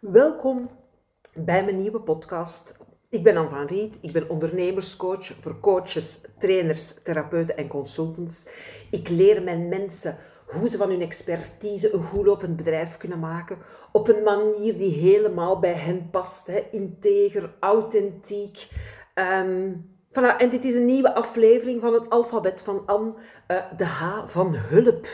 [0.00, 0.70] Welkom
[1.34, 2.78] bij mijn nieuwe podcast.
[3.08, 8.46] Ik ben Anne van Riet, ik ben ondernemerscoach voor coaches, trainers, therapeuten en consultants.
[8.90, 10.16] Ik leer mijn mensen
[10.46, 13.58] hoe ze van hun expertise een goed lopend bedrijf kunnen maken
[13.92, 16.46] op een manier die helemaal bij hen past.
[16.46, 16.66] Hè.
[16.70, 18.68] Integer, authentiek.
[19.14, 20.36] Um, voilà.
[20.38, 23.14] En dit is een nieuwe aflevering van het alfabet van Anne,
[23.48, 25.06] uh, de H van hulp.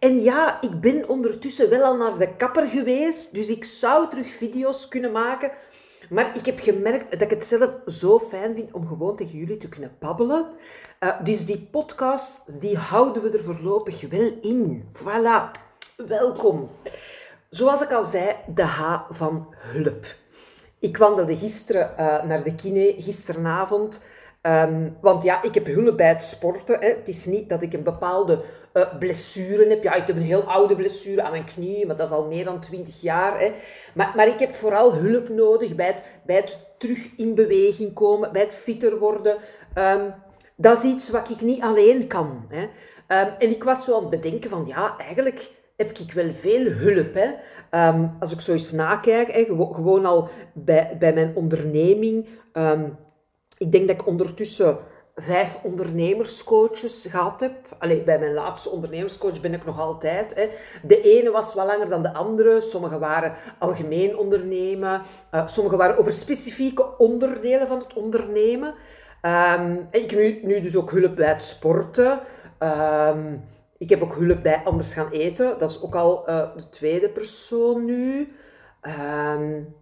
[0.00, 4.32] En ja, ik ben ondertussen wel al naar de kapper geweest, dus ik zou terug
[4.32, 5.50] video's kunnen maken.
[6.10, 9.56] Maar ik heb gemerkt dat ik het zelf zo fijn vind om gewoon tegen jullie
[9.56, 10.46] te kunnen babbelen.
[11.00, 14.84] Uh, dus die podcast, die houden we er voorlopig wel in.
[14.92, 15.50] Voilà,
[15.96, 16.70] welkom.
[17.50, 20.06] Zoals ik al zei, de H van hulp.
[20.78, 24.04] Ik wandelde gisteren uh, naar de kine, gisteravond.
[24.42, 26.80] Um, want ja, ik heb hulp bij het sporten.
[26.80, 26.88] Hè.
[26.88, 28.42] Het is niet dat ik een bepaalde
[28.74, 29.82] uh, blessure heb.
[29.82, 32.44] Ja, ik heb een heel oude blessure aan mijn knie, maar dat is al meer
[32.44, 33.40] dan 20 jaar.
[33.40, 33.52] Hè.
[33.94, 38.32] Maar, maar ik heb vooral hulp nodig bij het, bij het terug in beweging komen,
[38.32, 39.36] bij het fitter worden.
[39.74, 40.14] Um,
[40.56, 42.46] dat is iets wat ik niet alleen kan.
[42.48, 42.62] Hè.
[42.62, 46.64] Um, en ik was zo aan het bedenken van, ja, eigenlijk heb ik wel veel
[46.64, 47.14] hulp.
[47.14, 47.30] Hè.
[48.20, 52.26] Als ik zo eens nakijk, hè, gewoon al bij, bij mijn onderneming.
[53.60, 54.78] Ik denk dat ik ondertussen
[55.14, 57.52] vijf ondernemerscoaches gehad heb.
[57.78, 60.34] Allee, bij mijn laatste ondernemerscoach ben ik nog altijd.
[60.34, 60.48] Hè.
[60.82, 62.60] De ene was wat langer dan de andere.
[62.60, 65.02] Sommige waren algemeen ondernemen.
[65.34, 68.74] Uh, sommige waren over specifieke onderdelen van het ondernemen.
[69.22, 72.20] Um, ik heb nu, nu, dus ook hulp bij het sporten.
[72.58, 73.42] Um,
[73.78, 75.58] ik heb ook hulp bij anders gaan eten.
[75.58, 78.32] Dat is ook al uh, de tweede persoon nu.
[78.82, 79.74] Um,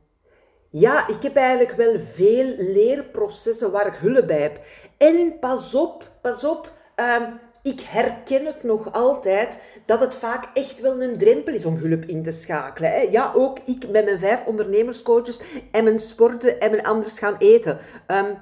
[0.71, 4.61] ja, ik heb eigenlijk wel veel leerprocessen waar ik hulp bij heb.
[4.97, 10.81] En pas op, pas op, um, ik herken het nog altijd dat het vaak echt
[10.81, 12.91] wel een drempel is om hulp in te schakelen.
[12.91, 13.01] Hè.
[13.01, 15.41] Ja, ook ik met mijn vijf ondernemerscoaches
[15.73, 17.79] en mijn sporten en mijn anders gaan eten.
[18.07, 18.39] Um,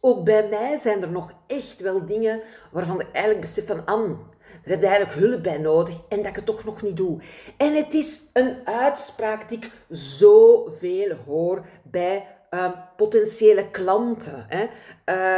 [0.00, 2.40] ook bij mij zijn er nog echt wel dingen
[2.70, 3.84] waarvan ik eigenlijk besef van...
[3.84, 4.16] Anne,
[4.62, 7.20] daar heb je eigenlijk hulp bij nodig en dat ik het toch nog niet doe.
[7.56, 14.46] En het is een uitspraak die ik zoveel hoor bij um, potentiële klanten.
[14.48, 14.68] Hè.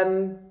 [0.01, 0.51] Um,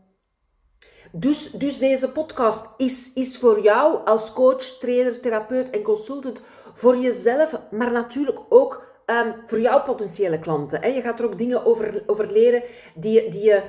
[1.12, 6.42] dus, dus deze podcast is, is voor jou als coach, trainer, therapeut en consultant,
[6.74, 10.94] voor jezelf, maar natuurlijk ook um, voor jouw potentiële klanten.
[10.94, 12.64] Je gaat er ook dingen over, over leren
[12.96, 13.62] die, die je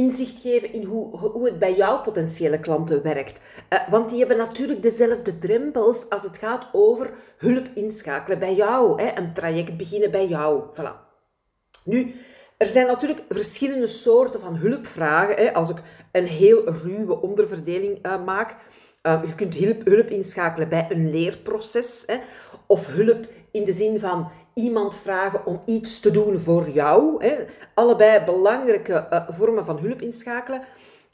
[0.00, 3.40] inzicht geven in hoe, hoe het bij jouw potentiële klanten werkt.
[3.72, 9.02] Uh, want die hebben natuurlijk dezelfde drempels als het gaat over hulp inschakelen bij jou.
[9.02, 10.62] Hè, een traject beginnen bij jou.
[10.72, 10.94] Voilà.
[11.84, 12.14] Nu,
[12.56, 15.36] er zijn natuurlijk verschillende soorten van hulpvragen.
[15.36, 15.54] Hè.
[15.54, 15.78] Als ik
[16.12, 18.56] een heel ruwe onderverdeling uh, maak,
[19.02, 22.02] uh, je kunt hulp, hulp inschakelen bij een leerproces.
[22.06, 22.16] Hè,
[22.66, 27.24] of hulp in de zin van iemand vragen om iets te doen voor jou.
[27.24, 27.34] Hè.
[27.74, 30.62] Allebei belangrijke uh, vormen van hulp inschakelen.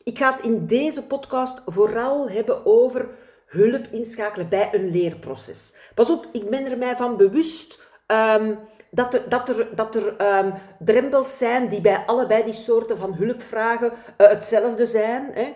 [0.02, 3.08] Ik ga het in deze podcast vooral hebben over
[3.46, 5.74] hulp inschakelen bij een leerproces.
[5.94, 8.58] Pas op, ik ben er mij van bewust um,
[8.90, 13.14] dat er, dat er, dat er um, drempels zijn die bij allebei die soorten van
[13.14, 15.30] hulpvragen uh, hetzelfde zijn.
[15.32, 15.54] Hè.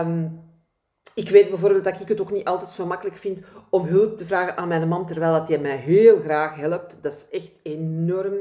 [0.00, 0.49] Um,
[1.14, 4.24] ik weet bijvoorbeeld dat ik het ook niet altijd zo makkelijk vind om hulp te
[4.24, 6.98] vragen aan mijn man, terwijl dat hij mij heel graag helpt.
[7.02, 8.34] Dat is echt enorm.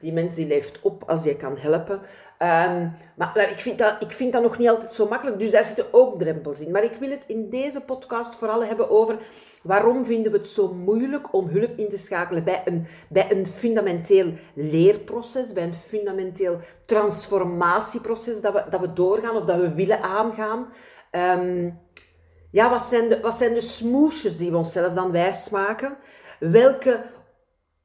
[0.00, 2.00] Die mens die leeft op als je kan helpen.
[2.38, 5.64] Maar, maar ik, vind dat, ik vind dat nog niet altijd zo makkelijk, dus daar
[5.64, 6.70] zitten ook drempels in.
[6.70, 9.18] Maar ik wil het in deze podcast vooral hebben over
[9.62, 13.46] waarom vinden we het zo moeilijk om hulp in te schakelen bij een, bij een
[13.46, 20.02] fundamenteel leerproces, bij een fundamenteel transformatieproces dat we, dat we doorgaan of dat we willen
[20.02, 20.66] aangaan.
[21.10, 21.78] Um,
[22.54, 25.96] ja, wat zijn, de, wat zijn de smoesjes die we onszelf dan wijsmaken?
[26.38, 27.04] Welke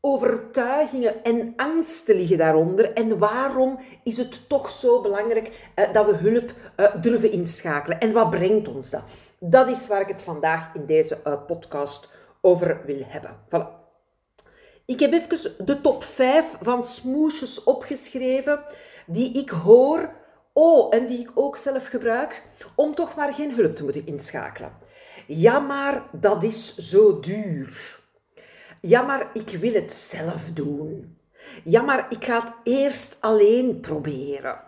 [0.01, 2.93] overtuigingen en angsten liggen daaronder?
[2.93, 7.99] En waarom is het toch zo belangrijk uh, dat we hulp uh, durven inschakelen?
[7.99, 9.03] En wat brengt ons dat?
[9.39, 12.09] Dat is waar ik het vandaag in deze uh, podcast
[12.41, 13.35] over wil hebben.
[13.45, 13.67] Voilà.
[14.85, 18.63] Ik heb even de top 5 van smoesjes opgeschreven
[19.05, 20.18] die ik hoor
[20.61, 22.43] Oh, en die ik ook zelf gebruik,
[22.75, 24.71] om toch maar geen hulp te moeten inschakelen.
[25.27, 27.99] Ja, maar dat is zo duur.
[28.81, 31.17] Ja, maar ik wil het zelf doen.
[31.63, 34.61] Ja, maar ik ga het eerst alleen proberen.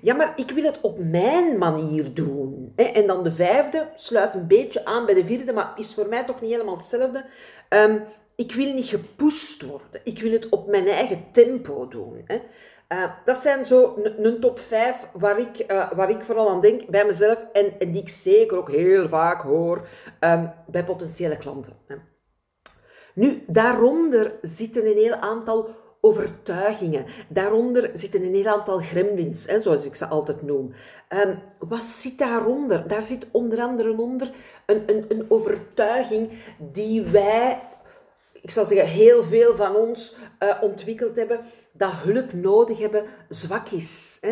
[0.00, 2.72] Ja, maar ik wil het op mijn manier doen.
[2.76, 6.24] En dan de vijfde sluit een beetje aan bij de vierde, maar is voor mij
[6.24, 7.24] toch niet helemaal hetzelfde.
[7.68, 8.04] Um,
[8.36, 10.00] ik wil niet gepusht worden.
[10.02, 12.24] Ik wil het op mijn eigen tempo doen.
[12.88, 16.86] Uh, dat zijn zo een top 5 waar ik, uh, waar ik vooral aan denk
[16.86, 19.86] bij mezelf en, die ik zeker ook heel vaak hoor
[20.20, 21.72] um, bij potentiële klanten.
[21.86, 21.96] Hè.
[23.14, 25.68] Nu, daaronder zitten een heel aantal
[26.00, 27.06] overtuigingen.
[27.28, 30.74] Daaronder zitten een heel aantal gremlins, hè, zoals ik ze altijd noem.
[31.08, 32.88] Um, wat zit daaronder?
[32.88, 34.30] Daar zit onder andere onder
[34.66, 37.62] een, een, een overtuiging die wij,
[38.32, 41.40] ik zal zeggen, heel veel van ons uh, ontwikkeld hebben,
[41.76, 44.18] dat hulp nodig hebben zwak is.
[44.20, 44.30] Hè?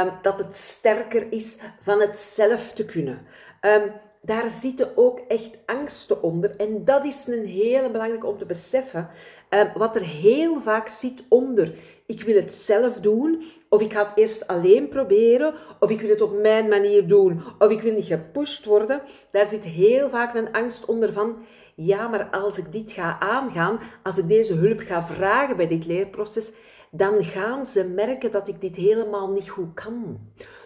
[0.00, 3.26] Um, dat het sterker is van het zelf te kunnen.
[3.60, 3.92] Um,
[4.22, 6.56] daar zitten ook echt angsten onder.
[6.56, 9.08] En dat is een hele belangrijke om te beseffen.
[9.50, 11.74] Uh, wat er heel vaak zit onder.
[12.06, 16.10] Ik wil het zelf doen, of ik ga het eerst alleen proberen, of ik wil
[16.10, 19.02] het op mijn manier doen, of ik wil niet gepusht worden.
[19.30, 21.36] Daar zit heel vaak een angst onder van,
[21.74, 25.86] ja, maar als ik dit ga aangaan, als ik deze hulp ga vragen bij dit
[25.86, 26.52] leerproces,
[26.96, 30.18] dan gaan ze merken dat ik dit helemaal niet goed kan.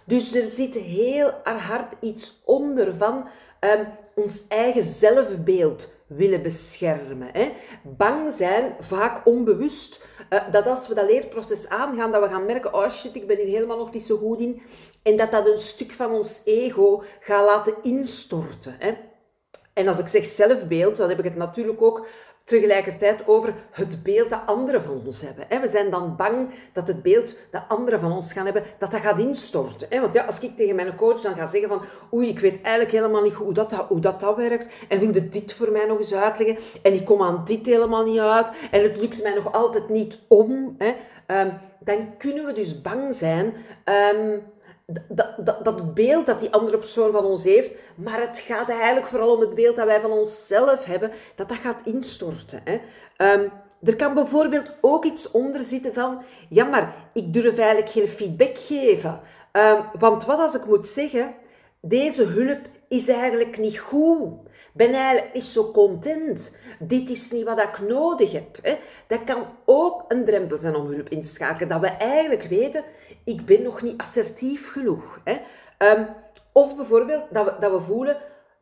[0.05, 3.29] Dus er zit heel hard iets onder van
[3.61, 7.29] um, ons eigen zelfbeeld willen beschermen.
[7.33, 7.53] Hè.
[7.83, 12.75] Bang zijn, vaak onbewust, uh, dat als we dat leerproces aangaan, dat we gaan merken,
[12.75, 14.63] oh shit, ik ben hier helemaal nog niet zo goed in.
[15.03, 18.77] En dat dat een stuk van ons ego gaat laten instorten.
[18.79, 18.95] Hè.
[19.73, 22.07] En als ik zeg zelfbeeld, dan heb ik het natuurlijk ook
[22.51, 25.61] tegelijkertijd over het beeld dat anderen van ons hebben.
[25.61, 29.01] We zijn dan bang dat het beeld dat anderen van ons gaan hebben, dat dat
[29.01, 30.01] gaat instorten.
[30.01, 31.83] Want ja, als ik tegen mijn coach dan ga zeggen van
[32.15, 35.53] oei, ik weet eigenlijk helemaal niet hoe dat, hoe dat, dat werkt en wilde dit
[35.53, 38.97] voor mij nog eens uitleggen en ik kom aan dit helemaal niet uit en het
[38.97, 40.77] lukt mij nog altijd niet om,
[41.27, 43.55] ehm, dan kunnen we dus bang zijn
[43.85, 44.39] ehm,
[45.09, 49.07] dat, dat, dat beeld dat die andere persoon van ons heeft, maar het gaat eigenlijk
[49.07, 52.61] vooral om het beeld dat wij van onszelf hebben, dat dat gaat instorten.
[52.65, 52.81] Hè.
[53.35, 53.51] Um,
[53.83, 58.59] er kan bijvoorbeeld ook iets onder zitten van, ja maar ik durf eigenlijk geen feedback
[58.59, 59.21] geven.
[59.53, 61.35] Um, want wat als ik moet zeggen,
[61.81, 62.59] deze hulp
[62.89, 64.29] is eigenlijk niet goed.
[64.73, 66.57] Ben eigenlijk niet zo content.
[66.79, 68.59] Dit is niet wat ik nodig heb.
[68.63, 68.79] Hè.
[69.07, 71.69] Dat kan ook een drempel zijn om hulp in te schakelen.
[71.69, 72.85] Dat we eigenlijk weten,
[73.25, 75.21] ik ben nog niet assertief genoeg.
[75.25, 75.41] Hè.
[75.79, 76.09] Um,
[76.53, 78.17] of bijvoorbeeld dat we, dat we voelen,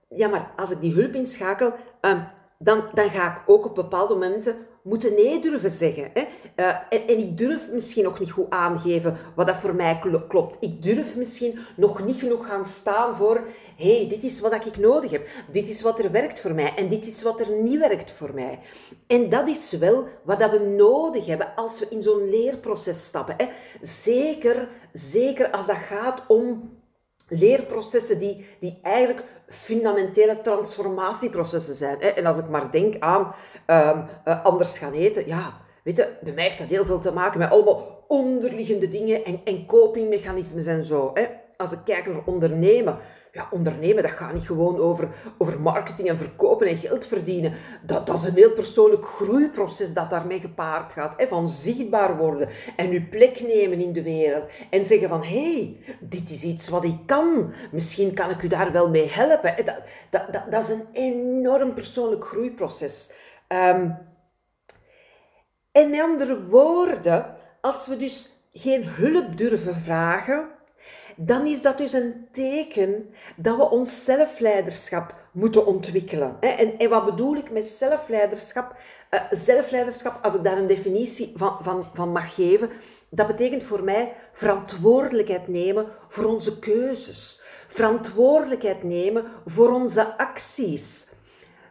[0.08, 2.28] ja maar als ik die hulp inschakel, um,
[2.58, 4.56] dan, dan ga ik ook op bepaalde momenten
[4.88, 6.10] moeten nee durven zeggen.
[6.14, 6.20] Hè?
[6.56, 10.56] Uh, en, en, ik durf misschien nog niet goed aangeven wat dat voor mij klopt.
[10.60, 13.46] Ik durf misschien nog niet genoeg gaan staan voor,
[13.76, 15.28] hey, dit is wat ik nodig heb.
[15.52, 18.34] Dit is wat er werkt voor mij en dit is wat er niet werkt voor
[18.34, 18.58] mij.
[19.06, 23.34] En dat is wel wat dat we nodig hebben als we in zo'n leerproces stappen.
[23.36, 23.48] Hè?
[23.80, 26.70] Zeker, zeker als dat gaat om
[27.28, 32.00] leerprocessen die, die eigenlijk fundamentele transformatieprocessen zijn.
[32.00, 33.34] En als ik maar denk aan
[33.66, 37.12] um, uh, anders gaan eten, ja, weet je, bij mij heeft dat heel veel te
[37.12, 41.12] maken met allemaal onderliggende dingen en, en copingmechanismes en zo.
[41.56, 42.98] Als ik kijk naar ondernemen,
[43.32, 45.08] ja, ondernemen, dat gaat niet gewoon over,
[45.38, 47.54] over marketing en verkopen en geld verdienen.
[47.82, 51.14] Dat, dat is een heel persoonlijk groeiproces dat daarmee gepaard gaat.
[51.16, 54.44] Hè, van zichtbaar worden en uw plek nemen in de wereld.
[54.70, 57.52] En zeggen van, hé, hey, dit is iets wat ik kan.
[57.70, 59.54] Misschien kan ik u daar wel mee helpen.
[59.64, 63.10] Dat, dat, dat, is een enorm persoonlijk groeiproces.
[63.48, 63.96] Um,
[65.72, 70.48] en met andere woorden, als we dus geen hulp durven vragen
[71.20, 76.36] dan is dat dus een teken dat we ons zelfleiderschap moeten ontwikkelen.
[76.40, 78.76] En, wat bedoel ik met zelfleiderschap?
[79.10, 82.70] Uh, zelfleiderschap, als ik daar een definitie van, van, van mag geven,
[83.10, 87.42] dat betekent voor mij verantwoordelijkheid nemen voor onze keuzes.
[87.68, 91.08] Verantwoordelijkheid nemen voor onze acties.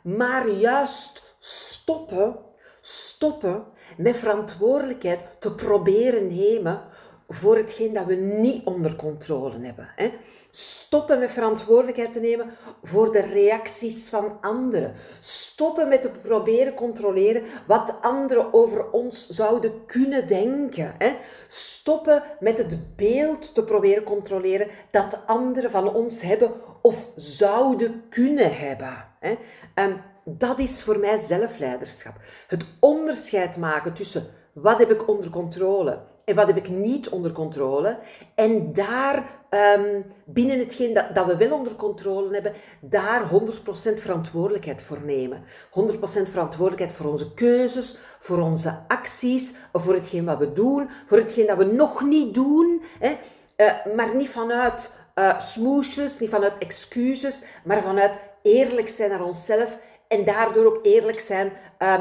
[0.02, 2.36] Maar juist stoppen,
[2.82, 3.64] stoppen
[3.98, 6.82] met verantwoordelijkheid te proberen nemen
[7.28, 9.90] voor hetgeen dat we niet onder controle hebben.
[9.96, 10.14] Hè.
[10.52, 12.50] Stoppen met verantwoordelijkheid te nemen
[12.84, 14.94] voor de reacties van anderen.
[15.20, 20.96] Stoppen met te proberen controleren wat anderen over ons zouden kunnen denken.
[20.98, 21.16] Hè.
[21.48, 28.58] Stoppen met het beeld te proberen controleren dat anderen van ons hebben of zouden kunnen
[28.58, 29.06] hebben.
[29.20, 29.38] Hè.
[29.76, 32.14] Um, dat is voor mij zelfleiderschap.
[32.48, 37.32] Het onderscheid maken tussen wat heb ik onder controle en wat heb ik niet onder
[37.32, 37.98] controle.
[38.36, 39.40] En daar,
[39.78, 45.44] um, binnen hetgeen dat, dat we wel onder controle hebben, daar 100% verantwoordelijkheid voor nemen.
[45.70, 51.48] 100% verantwoordelijkheid voor onze keuzes, voor onze acties, voor hetgeen wat we doen, voor hetgeen
[51.48, 52.82] dat we nog niet doen.
[53.00, 53.18] Hè.
[53.58, 59.80] Uh, maar niet vanuit uh, smoesjes, niet vanuit excuses, maar vanuit eerlijk zijn naar onszelf
[60.08, 62.00] en daardoor ook eerlijk zijn uh,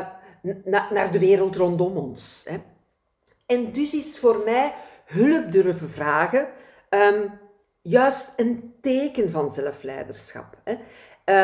[0.91, 2.47] naar de wereld rondom ons.
[2.49, 2.57] Hè.
[3.47, 4.75] En dus is voor mij
[5.05, 6.49] hulp durven vragen
[6.91, 7.39] um,
[7.83, 10.57] juist een teken van zelfleiderschap.
[10.65, 10.73] Hè.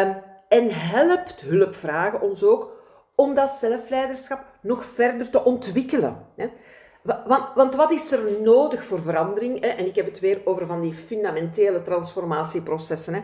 [0.01, 2.73] Um, en helpt hulp vragen ons ook
[3.15, 6.27] om dat zelfleiderschap nog verder te ontwikkelen.
[6.37, 6.51] Hè.
[7.03, 9.61] Want, want, wat is er nodig voor verandering?
[9.61, 9.67] Hè?
[9.67, 13.15] En ik heb het weer over van die fundamentele transformatieprocessen.
[13.15, 13.21] Hè?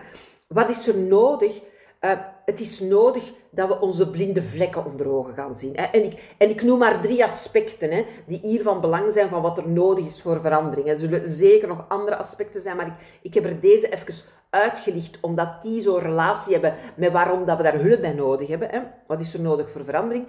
[0.46, 1.60] Wat is er nodig?
[2.00, 2.12] Uh,
[2.48, 5.76] het is nodig dat we onze blinde vlekken onder ogen gaan zien.
[5.76, 9.42] En, ik, en ik noem maar drie aspecten hè, die hier van belang zijn van
[9.42, 10.88] wat er nodig is voor verandering.
[10.88, 15.18] Er zullen zeker nog andere aspecten zijn, maar ik, ik heb er deze even uitgelicht,
[15.20, 18.68] omdat die zo'n relatie hebben met waarom dat we daar hulp bij nodig hebben.
[18.70, 18.80] Hè?
[19.06, 20.26] Wat is er nodig voor verandering?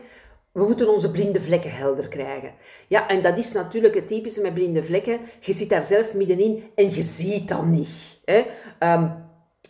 [0.51, 2.53] We moeten onze blinde vlekken helder krijgen.
[2.87, 5.19] Ja, en dat is natuurlijk het typische met blinde vlekken.
[5.39, 7.89] Je zit daar zelf middenin en je ziet dat niet.
[8.25, 8.45] Hè?
[8.79, 9.27] Um,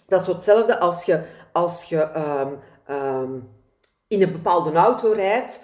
[0.09, 2.59] dat is hetzelfde als je, als je um,
[2.95, 3.49] um,
[4.07, 5.63] in een bepaalde auto rijdt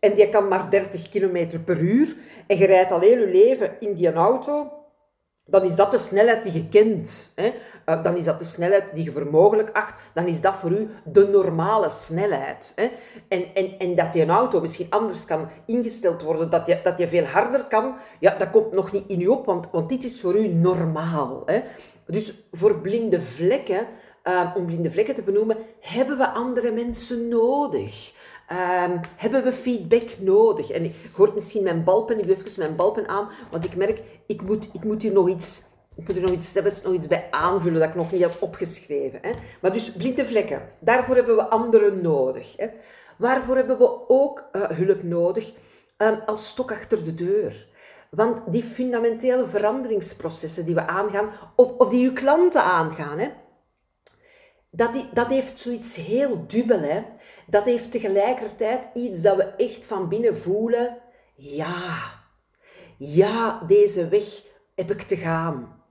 [0.00, 2.16] en die kan maar 30 km per uur
[2.46, 4.76] en je rijdt al heel je leven in die auto
[5.48, 7.32] dan is dat de snelheid die je kent.
[7.34, 7.52] Hè?
[7.86, 9.94] Uh, dan is dat de snelheid die je voor mogelijk acht.
[10.14, 12.72] Dan is dat voor u de normale snelheid.
[12.74, 12.90] Hè?
[13.28, 16.98] En, en, en dat je een auto misschien anders kan ingesteld worden, dat je, dat
[16.98, 20.04] je veel harder kan, ja, dat komt nog niet in u op, want, want dit
[20.04, 21.42] is voor u normaal.
[21.44, 21.62] Hè?
[22.06, 23.86] Dus voor blinde vlekken,
[24.28, 28.14] uh, om blinde vlekken te benoemen, hebben we andere mensen nodig.
[28.52, 30.70] Um, hebben we feedback nodig?
[30.70, 34.02] En ik hoor misschien mijn balpen, ik doe even mijn balpen aan, want ik merk,
[34.26, 35.62] ik moet, ik moet hier nog iets,
[35.96, 39.18] ik moet er nog iets, nog iets bij aanvullen dat ik nog niet heb opgeschreven.
[39.22, 39.30] Hè?
[39.60, 42.56] Maar dus blinde vlekken, daarvoor hebben we anderen nodig.
[42.56, 42.66] Hè?
[43.18, 45.52] Waarvoor hebben we ook uh, hulp nodig?
[45.98, 47.66] Um, als stok achter de deur.
[48.10, 53.28] Want die fundamentele veranderingsprocessen die we aangaan, of, of die uw klanten aangaan, hè,
[54.76, 56.80] dat, dat heeft zoiets heel dubbel.
[56.80, 57.02] Hè?
[57.46, 60.98] dat heeft tegelijkertijd iets dat we echt van binnen voelen.
[61.34, 61.98] Ja,
[62.96, 64.42] ja, deze weg
[64.74, 65.82] heb ik te gaan.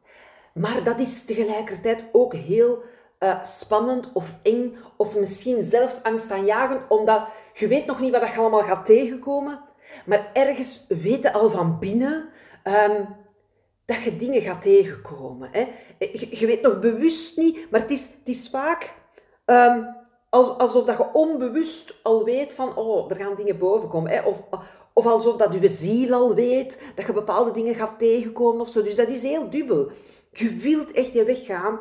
[0.53, 2.83] Maar dat is tegelijkertijd ook heel
[3.19, 8.39] uh, spannend of eng, of misschien zelfs angstaanjagend, omdat je weet nog niet wat je
[8.39, 9.61] allemaal gaat tegenkomen,
[10.05, 12.29] maar ergens weet al van binnen
[12.63, 13.07] um,
[13.85, 15.49] dat je dingen gaat tegenkomen.
[15.51, 15.67] Hè.
[16.29, 18.93] Je, weet nog bewust niet, maar het is, het is vaak
[19.45, 19.95] um,
[20.29, 24.11] alsof dat je onbewust al weet van, oh, er gaan dingen boven komen.
[24.11, 24.21] Hè?
[24.21, 24.45] Of,
[24.93, 28.81] of alsof dat je ziel al weet dat je bepaalde dingen gaat tegenkomen of zo.
[28.81, 29.91] Dus dat is heel dubbel.
[30.31, 31.79] Je wilt echt je weg gaan,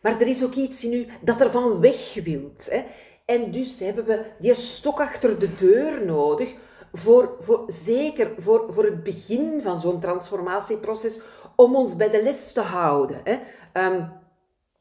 [0.00, 2.70] maar er is ook iets in u dat er van weg wilt.
[2.70, 2.84] Hè?
[3.24, 6.54] En dus hebben we die stok achter de deur nodig,
[6.92, 11.20] voor, voor, zeker voor, voor het begin van zo'n transformatieproces,
[11.56, 13.20] om ons bij de les te houden.
[13.24, 13.38] Hè?
[13.86, 14.12] Um,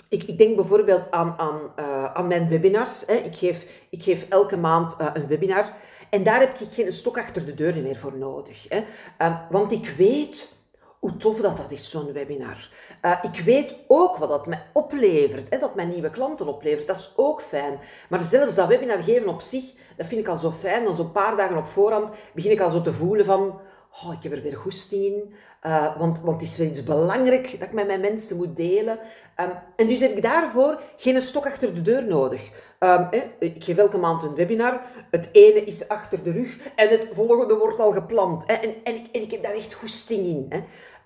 [0.09, 3.03] ik, ik, denk bijvoorbeeld aan, aan, uh, aan mijn webinars.
[3.05, 3.13] Hè.
[3.13, 5.73] Ik, geef, ik geef elke maand uh, een webinar.
[6.09, 8.65] En daar heb ik geen stok achter de deur meer voor nodig.
[8.69, 8.83] Hè.
[9.21, 10.53] Uh, want ik weet
[10.99, 12.69] hoe tof dat, dat is, zo'n webinar.
[13.01, 15.49] Uh, ik weet ook wat dat mij oplevert.
[15.49, 16.87] Hè, dat mij nieuwe klanten oplevert.
[16.87, 17.79] Dat is ook fijn.
[18.09, 19.63] Maar zelfs dat webinar geven op zich,
[19.97, 20.83] dat vind ik al zo fijn.
[20.83, 23.59] Dan zo'n paar dagen op voorhand begin ik al zo te voelen van
[24.03, 25.33] oh, ik heb er weer goesting in,
[25.63, 28.99] uh, want, want het is weer iets belangrijk dat ik met mijn mensen moet delen.
[29.39, 32.49] Um, en dus heb ik daarvoor geen stok achter de deur nodig.
[32.79, 33.07] Um,
[33.39, 34.81] ik geef elke maand een webinar.
[35.11, 38.45] Het ene is achter de rug en het volgende wordt al gepland.
[38.45, 40.63] En, en, ik, ik heb daar echt goesting in.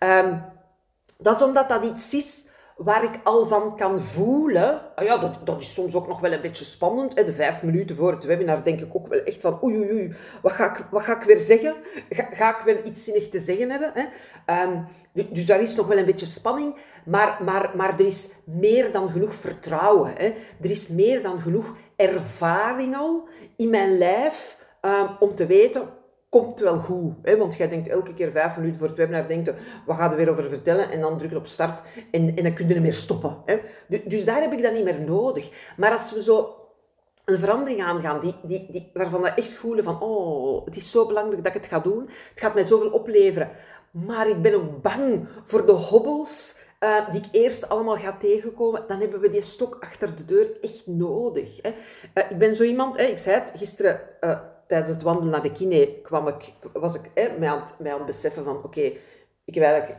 [0.10, 0.44] Um,
[1.18, 2.48] dat is omdat dat iets is
[2.80, 4.82] waar ik al van kan voelen.
[4.96, 7.16] Ah ja, dat, dat is soms ook nog wel een beetje spannend.
[7.16, 7.24] Hè.
[7.24, 10.16] De vijf minuten voor het webinar denk ik ook wel echt van oei oei oei,
[10.42, 11.76] wat ga ik, wat ga ik weer zeggen?
[12.10, 13.92] Ga, ga ik wel iets zinnig te zeggen hebben?
[13.94, 14.64] Hè?
[14.64, 14.88] Um,
[15.30, 19.10] dus daar is nog wel een beetje spanning, maar, maar, maar er is meer dan
[19.10, 20.14] genoeg vertrouwen.
[20.16, 20.26] Hè?
[20.62, 25.90] Er is meer dan genoeg ervaring al in mijn lijf um, om te weten,
[26.30, 27.14] komt wel goed.
[27.22, 27.38] Hè?
[27.38, 29.54] Want jij denkt elke keer vijf minuten voor het webinar, denkt,
[29.86, 30.92] wat gaat er weer over vertellen?
[30.92, 31.82] En dan druk je op start
[32.12, 33.38] en, en dan kun je er meer stoppen.
[33.46, 33.60] Hè?
[34.06, 35.74] Dus daar heb ik dat niet meer nodig.
[35.78, 36.56] Maar als we zo
[37.26, 41.06] een verandering aangaan, die, die, die, waarvan we echt voelen van, oh, het is zo
[41.06, 42.10] belangrijk dat ik het ga doen.
[42.30, 43.50] Het gaat mij zoveel opleveren.
[43.92, 48.84] Maar ik ben ook bang voor de hobbels uh, die ik eerst allemaal ga tegenkomen.
[48.88, 51.62] Dan hebben we die stok achter de deur echt nodig.
[51.62, 51.70] Hè?
[52.14, 54.02] Uh, ik ben zo iemand, hè, ik zei het gisteren...
[54.22, 57.76] Uh, tijdens het wandelen naar de kine kwam ik, was ik hè, mij, aan het,
[57.80, 58.82] mij beseffen van, oké,
[59.46, 59.56] ik, ik,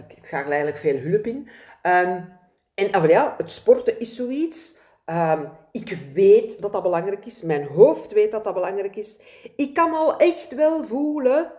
[0.09, 1.49] ik schakel eigenlijk veel hulp in.
[1.83, 2.39] Um,
[2.75, 4.79] en ah, ja, het sporten is zoiets.
[5.07, 7.43] Um, ik weet dat dat belangrijk is.
[7.43, 9.21] Mijn hoofd weet dat dat belangrijk is.
[9.57, 11.53] Ik kan al echt wel voelen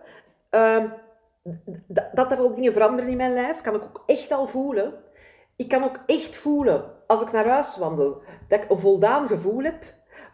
[0.50, 0.92] um,
[2.12, 3.60] dat er al dingen veranderen in mijn lijf.
[3.60, 4.94] Kan ik ook echt al voelen.
[5.56, 9.62] Ik kan ook echt voelen, als ik naar huis wandel, dat ik een voldaan gevoel
[9.62, 9.84] heb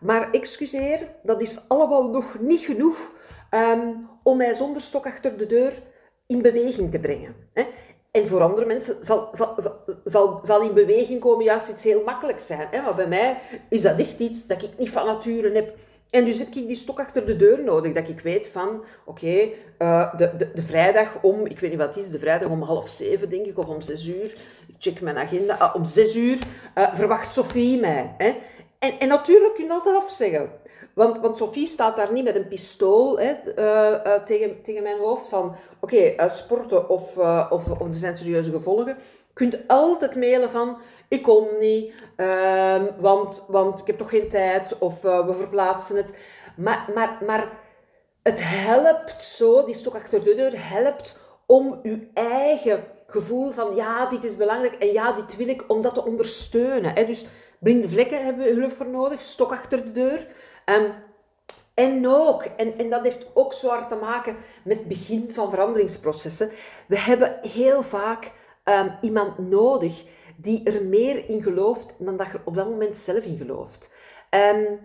[0.01, 3.11] maar excuseer, dat is allemaal nog niet genoeg
[3.51, 5.73] um, om mij zonder stok achter de deur
[6.27, 7.35] in beweging te brengen.
[7.53, 7.67] Hè.
[8.11, 9.55] En voor andere mensen zal, zal,
[10.05, 12.69] zal, zal in beweging komen juist iets heel makkelijks zijn.
[12.71, 12.83] Hè.
[12.83, 15.77] Maar bij mij is dat echt iets dat ik niet van nature heb.
[16.11, 19.49] En dus heb ik die stok achter de deur nodig, dat ik weet van, oké,
[19.79, 22.63] eh, de, de, de, vrijdag om, ik weet niet wat het is, de vrijdag om
[22.63, 24.37] half zeven, denk ik, of om zes uur,
[24.67, 26.39] ik check mijn agenda, ah, om zes uur
[26.79, 28.15] uh, verwacht Sophie mij.
[28.19, 28.35] Hè?
[28.79, 30.51] En, en natuurlijk kun je dat afzeggen.
[30.95, 35.29] Want, want Sophie staat daar niet met een pistool hè, uh, tegen, tegen mijn hoofd
[35.29, 37.17] van, oké, sporten of,
[37.51, 38.97] of, of er zijn serieuze gevolgen.
[39.27, 44.29] Je kunt altijd mailen van, ik kom niet, uh, want, want ik heb toch geen
[44.29, 46.15] tijd, of we verplaatsen het.
[46.57, 47.53] Maar, maar, maar
[48.23, 54.07] het helpt zo, die stok achter de deur helpt om uw eigen gevoel van ja,
[54.07, 56.95] dit is belangrijk en ja, dit wil ik, om dat te ondersteunen.
[56.95, 57.05] Hè?
[57.05, 57.27] Dus
[57.59, 60.27] blinde vlekken hebben we hulp voor nodig, stok achter de deur.
[60.67, 60.93] Um,
[61.75, 66.51] en ook, en, en dat heeft ook zwaar te maken met het begin van veranderingsprocessen,
[66.87, 68.33] we hebben heel vaak
[68.65, 70.05] um, iemand nodig
[70.37, 73.95] die er meer in gelooft dan dat je op dat moment zelf in gelooft.
[74.31, 74.81] Um,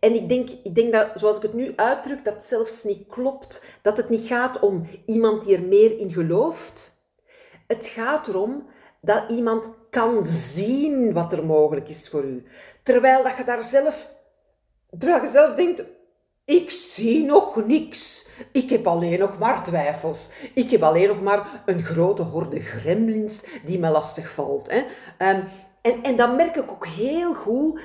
[0.00, 3.64] en ik denk, ik denk dat, zoals ik het nu uitdruk, dat zelfs niet klopt.
[3.82, 7.02] Dat het niet gaat om iemand die er meer in gelooft.
[7.66, 8.66] Het gaat erom
[9.00, 12.46] dat iemand kan zien wat er mogelijk is voor u.
[12.82, 14.08] Terwijl dat je daar zelf,
[14.98, 15.82] terwijl je zelf denkt,
[16.44, 18.28] ik zie nog niks.
[18.52, 20.30] Ik heb alleen nog maar twijfels.
[20.54, 24.70] Ik heb alleen nog maar een grote horde gremlins die me lastig valt.
[24.70, 24.78] Hè.
[25.30, 25.44] Um,
[25.82, 27.80] en, en dat merk ik ook heel goed.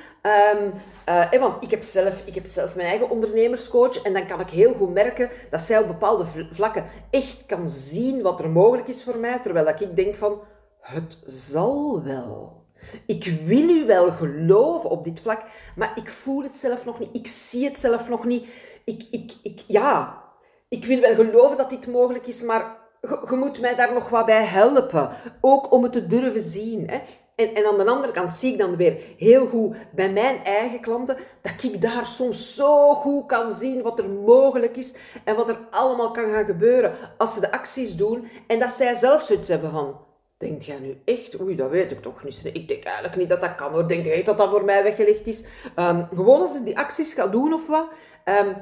[0.54, 0.72] Um,
[1.08, 4.02] uh, want ik heb, zelf, ik heb zelf mijn eigen ondernemerscoach.
[4.02, 8.22] En dan kan ik heel goed merken dat zij op bepaalde vlakken echt kan zien
[8.22, 9.38] wat er mogelijk is voor mij.
[9.38, 10.40] Terwijl ik denk van,
[10.86, 12.64] het zal wel.
[13.06, 15.42] Ik wil u wel geloven op dit vlak,
[15.76, 17.08] maar ik voel het zelf nog niet.
[17.12, 18.46] Ik zie het zelf nog niet.
[18.84, 20.22] Ik, ik, ik, ja,
[20.68, 24.26] ik wil wel geloven dat dit mogelijk is, maar je, moet mij daar nog wat
[24.26, 25.10] bij helpen.
[25.40, 26.88] Ook om het te durven zien.
[26.88, 27.00] Hè.
[27.34, 30.80] En, en aan de andere kant zie ik dan weer heel goed bij mijn eigen
[30.80, 35.48] klanten dat ik daar soms zo goed kan zien wat er mogelijk is en wat
[35.48, 39.48] er allemaal kan gaan gebeuren als ze de acties doen en dat zij zelf zoiets
[39.48, 39.96] hebben van
[40.38, 41.40] Denk jij nu echt?
[41.40, 42.44] Oei, dat weet ik toch niet.
[42.44, 43.88] Ik denk eigenlijk niet dat dat kan hoor.
[43.88, 45.44] Denk jij dat dat voor mij weggelegd is?
[45.76, 47.88] Um, gewoon als ze die acties gaan doen of wat.
[48.24, 48.56] Um,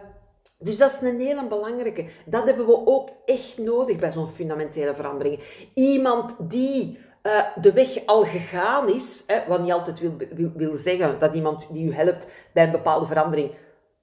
[0.58, 2.06] dus dat is een hele belangrijke.
[2.26, 5.40] Dat hebben we ook echt nodig bij zo'n fundamentele verandering.
[5.74, 10.72] Iemand die uh, de weg al gegaan is, hè, wat niet altijd wil, wil, wil
[10.72, 13.50] zeggen dat iemand die u helpt bij een bepaalde verandering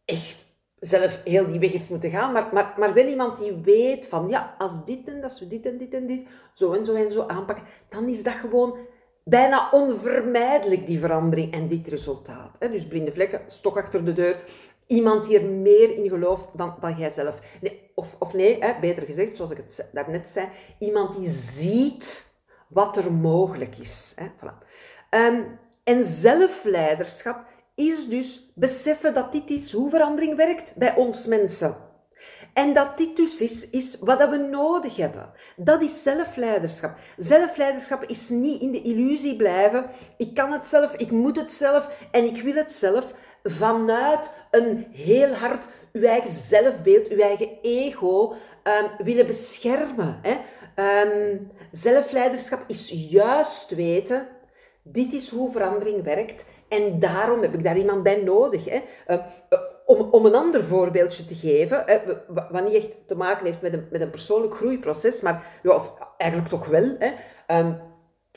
[0.05, 0.50] echt
[0.81, 4.29] zelf heel die weg heeft moeten gaan, maar, maar, maar wel iemand die weet van,
[4.29, 7.11] ja, als dit en als we dit en dit en dit, zo en zo en
[7.11, 8.77] zo aanpakken, dan is dat gewoon
[9.23, 12.59] bijna onvermijdelijk, die verandering en dit resultaat.
[12.59, 14.43] Dus blinde vlekken, stok achter de deur,
[14.87, 17.39] iemand die er meer in gelooft dan, dan jijzelf.
[17.61, 20.47] Nee, of, of nee, beter gezegd, zoals ik het daarnet zei,
[20.79, 22.33] iemand die ziet
[22.67, 24.15] wat er mogelijk is.
[24.15, 24.67] Voilà.
[25.09, 27.45] Um, en zelfleiderschap
[27.89, 31.75] is dus beseffen dat dit is hoe verandering werkt bij ons mensen.
[32.53, 35.29] En dat dit dus is, is wat we nodig hebben.
[35.55, 36.95] Dat is zelfleiderschap.
[37.17, 39.85] Zelfleiderschap is niet in de illusie blijven.
[40.17, 43.13] Ik kan het zelf, ik moet het zelf en ik wil het zelf
[43.43, 50.19] vanuit een heel hard uw eigen zelfbeeld, uw eigen ego um, willen beschermen.
[50.21, 50.37] Hè.
[50.75, 54.27] Um, zelfleiderschap is juist weten,
[54.83, 58.65] dit is hoe verandering werkt en daarom heb ik daar iemand bij nodig.
[58.65, 58.81] Hè.
[59.07, 59.21] Uh,
[59.85, 63.73] om, om een ander voorbeeldje te geven, hè, wat niet echt te maken heeft met
[63.73, 66.95] een, met een persoonlijk groeiproces, maar ja, of eigenlijk toch wel.
[66.99, 67.11] Hè.
[67.59, 67.79] Um,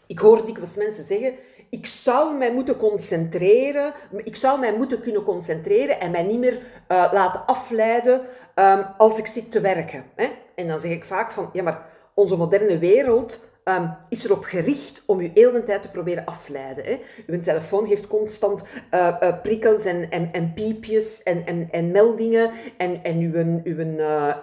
[0.07, 1.35] ik hoor dikwijls mensen zeggen,
[1.71, 3.93] ik zou mij moeten concentreren,
[4.25, 6.53] ik zou mij moeten kunnen concentreren en mij niet meer
[6.89, 8.21] uh, laten afleiden
[8.55, 10.05] um, als ik zit te werken.
[10.15, 10.29] Hè?
[10.55, 15.03] En dan zeg ik vaak van, ja maar onze moderne wereld um, is erop gericht
[15.07, 16.85] om u heel tijd te proberen afleiden.
[16.85, 17.01] Hè?
[17.27, 23.05] Uw telefoon geeft constant uh, uh, prikkels en, en, piepjes en, en, en meldingen en,
[23.05, 24.35] en uw, uw, uh,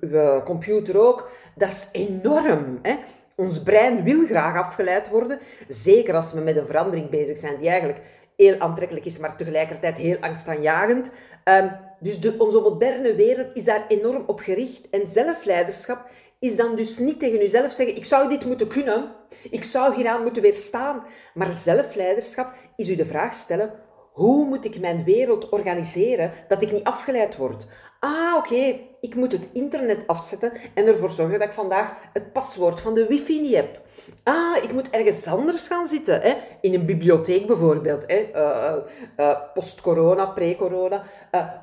[0.00, 1.30] uw, computer ook.
[1.54, 2.78] Dat is enorm.
[2.82, 2.96] Hè?
[3.36, 7.68] Ons brein wil graag afgeleid worden, zeker als we met een verandering bezig zijn die
[7.68, 8.00] eigenlijk
[8.36, 11.12] heel aantrekkelijk is, maar tegelijkertijd heel angstaanjagend.
[11.44, 11.70] Um,
[12.00, 14.90] dus de, onze moderne wereld is daar enorm op gericht.
[14.90, 16.10] En zelfleiderschap
[16.40, 19.12] is dan dus niet tegen jezelf zeggen, ik zou dit moeten kunnen,
[19.50, 21.04] ik zou hieraan moeten weerstaan.
[21.34, 23.72] Maar zelfleiderschap is u de vraag stellen,
[24.20, 27.66] hoe moet ik mijn wereld organiseren dat ik niet afgeleid word?
[28.00, 32.80] Ah, oké, ik moet het internet afzetten en ervoor zorgen dat ik vandaag het paswoord
[32.80, 33.80] van de wifi niet heb.
[34.22, 36.20] Ah, ik moet ergens anders gaan zitten.
[36.20, 36.34] Hè?
[36.60, 38.04] In een bibliotheek bijvoorbeeld.
[38.06, 38.30] Hè?
[38.34, 38.76] Uh,
[39.16, 41.04] uh, Post-corona, pre-corona.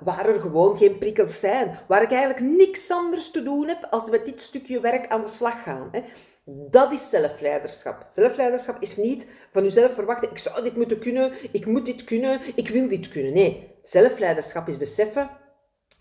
[0.03, 1.79] Waar er gewoon geen prikkels zijn.
[1.87, 5.27] Waar ik eigenlijk niks anders te doen heb als met dit stukje werk aan de
[5.27, 5.89] slag gaan.
[5.91, 6.03] Hè?
[6.49, 8.05] Dat is zelfleiderschap.
[8.09, 12.41] Zelfleiderschap is niet van jezelf verwachten, ik zou dit moeten kunnen, ik moet dit kunnen,
[12.55, 13.33] ik wil dit kunnen.
[13.33, 15.29] Nee, zelfleiderschap is beseffen,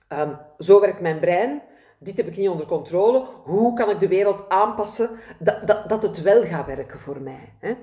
[0.09, 1.63] ehm, zo werkt mijn brein,
[1.99, 6.03] dit heb ik niet onder controle, hoe kan ik de wereld aanpassen dat, dat, dat
[6.03, 7.53] het wel gaat werken voor mij.
[7.61, 7.75] Hè?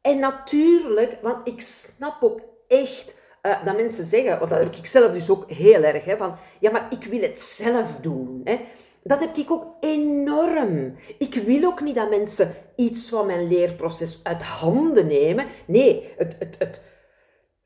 [0.00, 4.86] En natuurlijk, want ik snap ook echt uh, dat mensen zeggen, want dat heb ik
[4.86, 8.40] zelf dus ook heel erg, hè, van ja, maar ik wil het zelf doen.
[8.44, 8.60] Hè.
[9.06, 10.96] Dat heb ik ook enorm.
[11.18, 15.46] Ik wil ook niet dat mensen iets van mijn leerproces uit handen nemen.
[15.66, 16.82] Nee, het, het, het,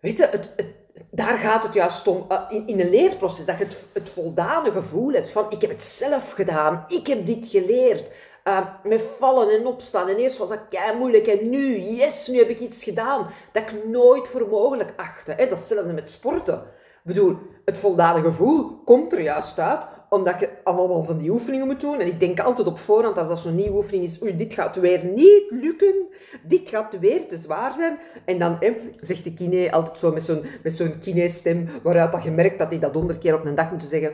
[0.01, 0.67] weet je, het, het,
[1.11, 5.13] daar gaat het juist om, uh, in, een leerproces, dat je het, het voldane gevoel
[5.13, 8.13] hebt van ik heb het zelf gedaan, ik heb dit geleerd.
[8.45, 10.09] Uh, met vallen en opstaan.
[10.09, 11.27] En eerst was dat kei moeilijk.
[11.27, 15.31] En nu, yes, nu heb ik iets gedaan dat ik nooit voor mogelijk achtte.
[15.31, 15.37] Hè?
[15.49, 16.55] Dat is hetzelfde met sporten.
[16.55, 21.67] Ik bedoel, het voldane gevoel komt er juist uit omdat je allemaal van die oefeningen
[21.67, 22.01] moet doen.
[22.01, 24.77] En ik denk altijd op voorhand, als dat zo'n nieuwe oefening is, oei, dit gaat
[24.77, 25.95] weer niet lukken.
[26.43, 27.99] Dit gaat weer te zwaar zijn.
[28.25, 32.23] En dan hè, zegt de kine altijd zo met zo'n, met zo'n kine-stem, waaruit dat
[32.23, 34.13] je merkt dat hij dat honderd keer op een dag moet zeggen.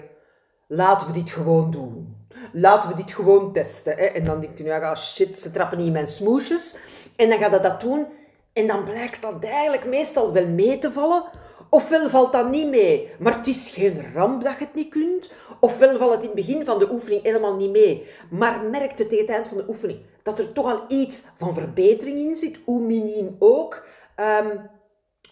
[0.68, 2.16] Laten we dit gewoon doen
[2.52, 3.96] laten we dit gewoon testen.
[3.96, 4.04] Hè.
[4.04, 6.76] En dan denkt hij, ja, shit, ze trappen niet in mijn smoesjes.
[7.16, 8.06] En dan gaat hij dat doen.
[8.52, 11.24] En dan blijkt dat eigenlijk meestal wel mee te vallen.
[11.70, 15.32] Ofwel valt dat niet mee, maar het is geen ramp dat je het niet kunt.
[15.60, 18.06] Ofwel valt het in het begin van de oefening helemaal niet mee.
[18.30, 21.54] Maar merkt het tegen het eind van de oefening dat er toch al iets van
[21.54, 23.86] verbetering in zit, hoe miniem ook.
[24.16, 24.70] Um,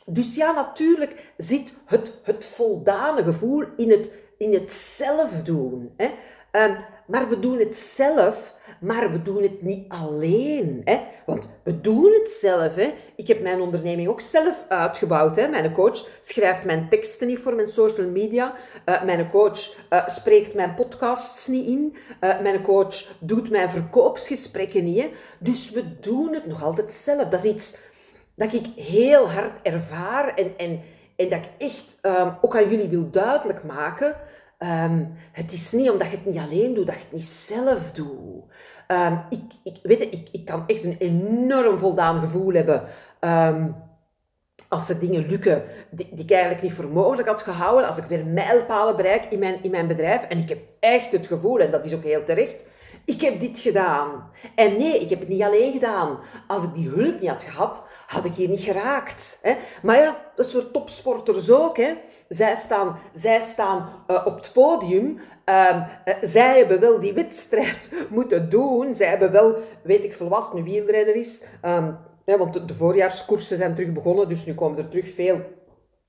[0.06, 5.94] dus ja, natuurlijk zit het, het voldane gevoel in het, in het zelf doen.
[5.96, 6.10] Hè.
[6.64, 10.80] Um, maar we doen het zelf, maar we doen het niet alleen.
[10.84, 11.00] Hè?
[11.26, 12.74] Want we doen het zelf.
[12.74, 12.94] Hè?
[13.16, 15.36] Ik heb mijn onderneming ook zelf uitgebouwd.
[15.36, 15.48] Hè?
[15.48, 18.54] Mijn coach schrijft mijn teksten niet voor mijn social media.
[18.86, 21.96] Uh, mijn coach uh, spreekt mijn podcasts niet in.
[22.20, 25.00] Uh, mijn coach doet mijn verkoopsgesprekken niet.
[25.00, 25.10] Hè?
[25.38, 27.28] Dus we doen het nog altijd zelf.
[27.28, 27.76] Dat is iets
[28.36, 30.80] dat ik heel hard ervaar en, en,
[31.16, 34.16] en dat ik echt um, ook aan jullie wil duidelijk maken
[34.58, 37.92] Um, het is niet omdat je het niet alleen doet, dat je het niet zelf
[37.92, 38.44] doet.
[38.88, 42.84] Um, ik, ik, weet je, ik, ik kan echt een enorm voldaan gevoel hebben
[43.20, 43.76] um,
[44.68, 47.86] als er dingen lukken die, die ik eigenlijk niet voor mogelijk had gehouden.
[47.86, 50.24] Als ik weer mijlpalen bereik in mijn, in mijn bedrijf.
[50.24, 52.64] En ik heb echt het gevoel, en dat is ook heel terecht,
[53.04, 54.30] ik heb dit gedaan.
[54.54, 56.18] En nee, ik heb het niet alleen gedaan.
[56.46, 59.38] Als ik die hulp niet had gehad, had ik hier niet geraakt.
[59.42, 59.54] Hè?
[59.82, 61.76] Maar ja, dat is voor topsporters ook.
[61.76, 61.94] Hè?
[62.28, 65.20] Zij staan, zij staan uh, op het podium.
[65.48, 65.82] Uh,
[66.20, 68.94] zij hebben wel die wedstrijd moeten doen.
[68.94, 71.44] Zij hebben wel, weet ik veel wat, een wielrenner is.
[71.64, 75.40] Um, want de, de voorjaarskoersen zijn terug begonnen, dus nu komen er terug veel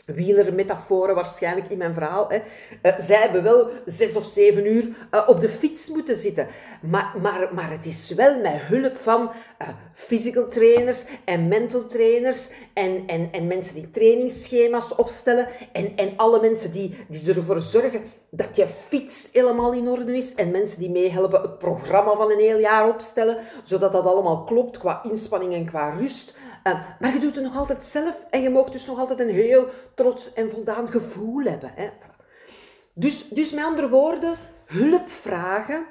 [0.06, 2.30] wielermetaforen waarschijnlijk in mijn verhaal.
[2.30, 2.42] Hè.
[2.82, 6.48] Uh, zij hebben wel zes of zeven uur uh, op de fiets moeten zitten.
[6.82, 12.50] Maar, maar, maar het is wel met hulp van uh, physical trainers en mental trainers
[12.74, 18.02] en, en, en mensen die trainingsschema's opstellen en, en alle mensen die, die ervoor zorgen
[18.30, 22.40] dat je fiets helemaal in orde is en mensen die meehelpen het programma van een
[22.40, 26.36] heel jaar opstellen, zodat dat allemaal klopt qua inspanning en qua rust.
[26.68, 29.30] Uh, maar je doet het nog altijd zelf en je mag dus nog altijd een
[29.30, 31.72] heel trots en voldaan gevoel hebben.
[31.76, 31.90] Hè.
[32.94, 35.86] Dus, dus met andere woorden, hulp vragen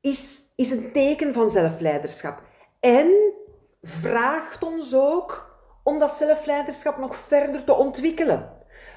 [0.00, 2.42] is, is een teken van zelfleiderschap.
[2.80, 3.32] En
[3.82, 8.50] vraagt ons ook om dat zelfleiderschap nog verder te ontwikkelen.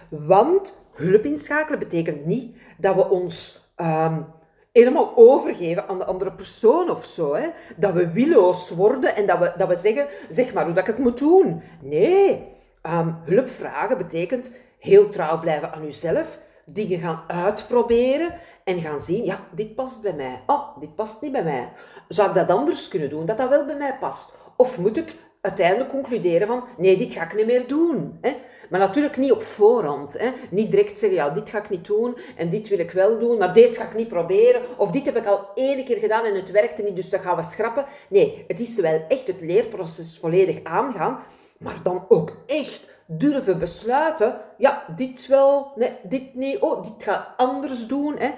[0.10, 4.26] Want hulp inschakelen betekent niet dat we ons um,
[4.72, 7.34] helemaal overgeven aan de andere persoon of zo.
[7.34, 7.50] Hè?
[7.76, 10.96] Dat we willoos worden en dat we, dat we zeggen, zeg maar hoe dat ik
[10.96, 11.62] het moet doen.
[11.82, 19.02] Nee, um, hulp vragen betekent heel trouw blijven aan jezelf, dingen gaan uitproberen en gaan
[19.02, 20.44] zien, ja, dit past bij mij.
[20.46, 21.72] Oh, dit past niet bij mij.
[22.08, 24.38] Zou ik dat anders kunnen doen, dat dat wel bij mij past?
[24.56, 28.18] Of moet ik uiteindelijk concluderen van, nee, dit ga ik niet meer doen.
[28.22, 28.36] Hè?
[28.70, 30.20] Maar natuurlijk niet op voorhand.
[30.20, 30.30] Hè?
[30.50, 33.38] Niet direct zeggen, ja, dit ga ik niet doen en dit wil ik wel doen,
[33.38, 34.62] maar deze ga ik niet proberen.
[34.78, 37.36] Of dit heb ik al één keer gedaan en het werkte niet, dus dat gaan
[37.36, 37.86] we schrappen.
[38.10, 41.24] Nee, het is wel echt het leerproces volledig aangaan,
[41.58, 47.34] maar dan ook echt durven besluiten, ja, dit wel, nee, dit niet, oh, dit ga
[47.38, 48.16] anders doen.
[48.18, 48.32] Hè?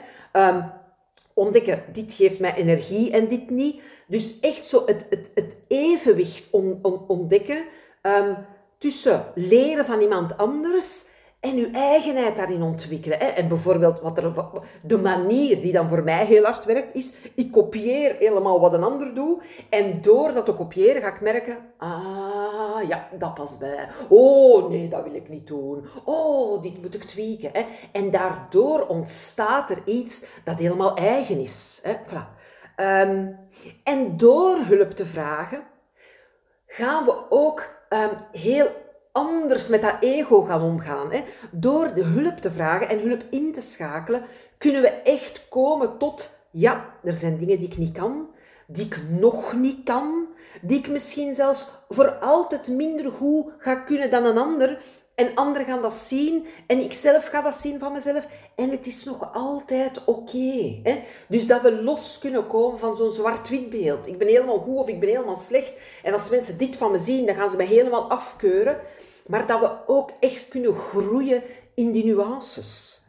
[0.47, 0.71] Um,
[1.33, 3.81] ontdekken, dit geeft mij energie en dit niet.
[4.11, 7.63] Dus echt zo het, het, het evenwicht on, on, ontdekken
[8.01, 8.37] um,
[8.77, 11.05] tussen leren van iemand anders
[11.39, 13.19] en uw eigenheid daarin ontwikkelen.
[13.19, 13.25] Hè.
[13.25, 14.33] En bijvoorbeeld wat er,
[14.85, 18.83] de manier die dan voor mij heel hard werkt, is ik kopieer helemaal wat een
[18.83, 19.43] ander doet.
[19.69, 23.87] En door dat te kopiëren ga ik merken, ah ja, dat past bij.
[24.09, 25.85] Oh nee, dat wil ik niet doen.
[26.05, 27.65] Oh, dit moet ik tweaken.
[27.91, 31.79] En daardoor ontstaat er iets dat helemaal eigen is.
[31.83, 31.93] Hè.
[31.93, 32.40] Voilà.
[32.81, 33.27] Ehm,
[33.83, 35.63] en door hulp te vragen,
[36.67, 38.71] gaan we ook ehm, heel
[39.11, 41.11] anders met dat ego gaan omgaan.
[41.11, 41.23] Hè.
[41.51, 44.23] Door de hulp te vragen en hulp in te schakelen,
[44.57, 48.29] kunnen we echt komen tot, ja, er zijn dingen die ik niet kan,
[48.67, 50.27] die ik nog niet kan,
[50.61, 54.81] die ik misschien zelfs voor altijd minder goed ga kunnen dan een ander.
[55.21, 58.27] En anderen gaan dat zien en ik zelf ga dat zien van mezelf.
[58.55, 60.81] En het is nog altijd oké.
[61.27, 64.07] dus dat we los kunnen komen van zo'n zwart-wit beeld.
[64.07, 65.73] Ik ben helemaal goed of ik ben helemaal slecht.
[66.03, 68.79] En als mensen dit van me zien, dan gaan ze me helemaal afkeuren.
[69.25, 71.43] Maar dat we ook echt kunnen groeien
[71.75, 73.01] in die nuances.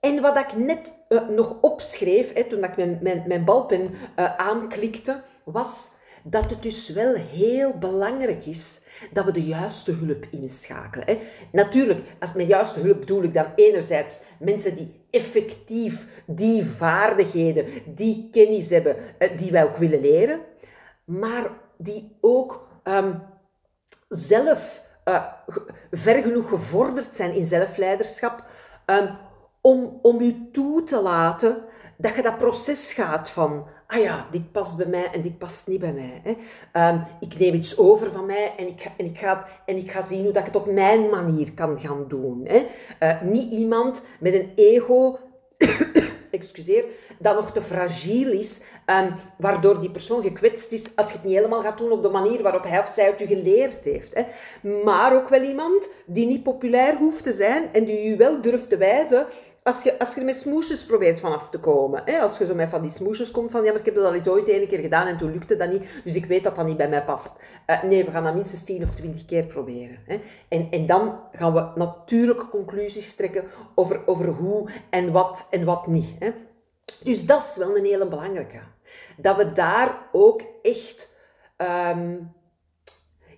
[0.00, 4.36] En wat ik net uh, nog opschreef, hè, toen ik mijn, mijn, mijn balpen uh,
[4.36, 5.88] aanklikte, was
[6.22, 11.06] dat het dus wel heel belangrijk is dat we de juiste hulp inschakelen.
[11.06, 11.20] Hè.
[11.52, 18.28] Natuurlijk, als met juiste hulp bedoel ik dan enerzijds mensen die effectief die vaardigheden, die
[18.32, 20.40] kennis hebben, uh, die wij ook willen leren,
[21.04, 23.22] maar die ook um,
[24.08, 24.86] zelf
[25.90, 28.44] ver genoeg gevorderd zijn in zelfleiderschap
[28.86, 29.16] um,
[29.60, 31.64] om, om je toe te laten
[32.00, 35.66] dat je dat proces gaat van, ah ja, dit past bij mij en dit past
[35.66, 36.22] niet bij mij.
[36.22, 36.90] Hè.
[36.92, 40.02] Um, ik neem iets over van mij en ik, en, ik ga, en ik ga
[40.02, 42.46] zien hoe dat ik het op mijn manier kan gaan doen.
[42.46, 42.66] Hè.
[43.02, 45.18] Uh, niet iemand met een ego,
[46.30, 46.84] excuseer,
[47.18, 51.34] dat nog te fragiel is, um, waardoor die persoon gekwetst is als je het niet
[51.34, 54.14] helemaal gaat doen op de manier waarop hij of zij het u geleerd heeft.
[54.14, 54.22] Hè.
[54.84, 58.68] Maar ook wel iemand die niet populair hoeft te zijn en die u wel durft
[58.68, 59.26] te wijzen
[59.68, 62.54] als je, als je er met smoesjes probeert vanaf te komen, hè, als je zo
[62.54, 64.68] met van die smoesjes komt van, ja, maar ik heb dat al eens ooit één
[64.68, 67.04] keer gedaan en toen lukte dat niet, dus ik weet dat dat niet bij mij
[67.04, 67.42] past.
[67.66, 69.98] Uh, nee, we gaan dat minstens 10 of 20 keer proberen.
[70.04, 70.20] Hè.
[70.48, 75.86] En, en dan gaan we natuurlijke conclusies trekken over, over hoe en wat en wat
[75.86, 76.14] niet.
[76.18, 76.30] Hè.
[77.02, 78.60] Dus dat is wel een hele belangrijke.
[79.16, 81.16] Dat we daar ook echt
[81.56, 82.32] um,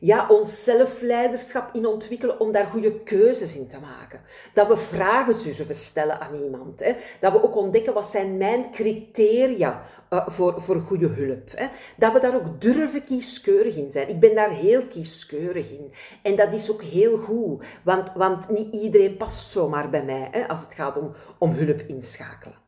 [0.01, 4.21] ja, ons zelfleiderschap in ontwikkelen om daar goede keuzes in te maken.
[4.55, 6.81] Dat we vragen durven stellen aan iemand.
[6.81, 6.93] Hè.
[7.21, 11.51] Dat we ook ontdekken wat zijn mijn criteria uh, voor, voor goede hulp.
[11.55, 11.69] Hè.
[11.97, 14.09] Dat we daar ook durven kieskeurig in zijn.
[14.09, 15.93] Ik ben daar heel kieskeurig in.
[16.23, 20.49] En dat is ook heel goed, want, want niet iedereen past zomaar bij mij hè,
[20.49, 22.59] als het gaat om, om hulp inschakelen.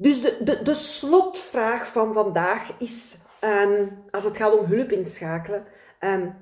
[0.00, 5.64] Dus de, de, de slotvraag van vandaag is Um, als het gaat om hulp inschakelen,
[6.00, 6.34] um,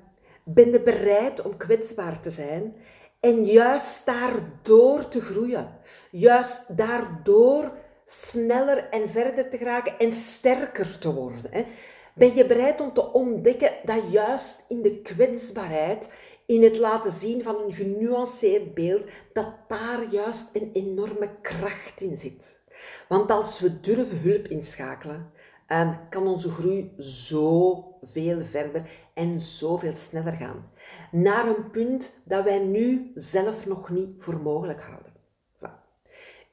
[0.43, 2.75] ben je bereid om kwetsbaar te zijn
[3.19, 5.69] en juist daardoor te groeien.
[6.11, 7.71] Juist daardoor
[8.05, 11.51] sneller en verder te geraken en sterker te worden.
[11.51, 11.65] Hè?
[12.13, 16.13] Ben je bereid om te ontdekken dat juist in de kwetsbaarheid,
[16.45, 22.17] in het laten zien van een genuanceerd beeld, dat daar juist een enorme kracht in
[22.17, 22.61] zit.
[23.07, 25.31] Want als we durven hulp inschakelen,
[25.67, 30.71] um, kan onze groei zo veel verder en zoveel sneller gaan.
[31.11, 35.15] Naar een punt dat wij nu zelf nog niet voor mogelijk houden.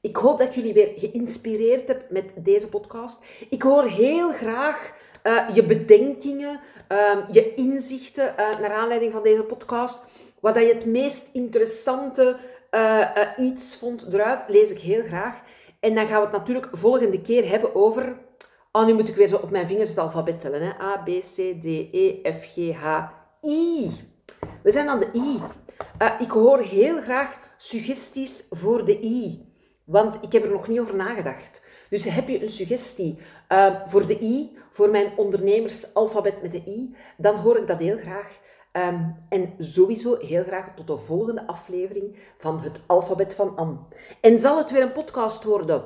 [0.01, 3.25] Ik hoop dat jullie weer geïnspireerd hebt met deze podcast.
[3.49, 6.61] Ik hoor heel graag uh, je bedenkingen,
[6.93, 9.99] uh, je inzichten uh, naar aanleiding van deze podcast.
[10.41, 12.37] Wat je het meest interessante
[12.71, 15.43] eh, iets vond eruit, lees ik heel graag.
[15.81, 18.17] En dan gaan we het natuurlijk volgende keer hebben over
[18.77, 20.63] Oh, nu moet ik weer zo op mijn vingers het alfabet tellen.
[20.63, 20.81] Hè.
[20.81, 23.09] A, B, C, D, E, F, G, H,
[23.43, 23.91] I.
[24.63, 25.41] We zijn aan de I.
[26.03, 29.49] Uh, ik hoor heel graag suggesties voor de I.
[29.85, 31.63] Want ik heb er nog niet over nagedacht.
[31.91, 36.97] Dus heb je een suggestie uh, voor de I, voor mijn ondernemersalfabet met de I,
[37.17, 38.39] dan hoor ik dat heel graag.
[38.73, 43.89] Um, en sowieso heel graag tot de volgende aflevering van het alfabet van Am.
[44.21, 45.85] En zal het weer een podcast worden?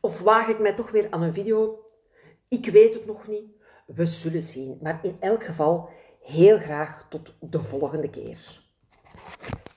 [0.00, 1.84] Of waag ik mij toch weer aan een video?
[2.48, 3.44] Ik weet het nog niet.
[3.86, 4.78] We zullen zien.
[4.82, 5.88] Maar in elk geval
[6.20, 8.64] heel graag tot de volgende keer.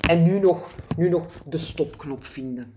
[0.07, 2.73] En nu nog, nu nog de stopknop vinden.